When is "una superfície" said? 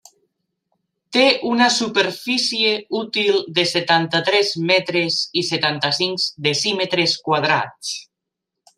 1.49-2.71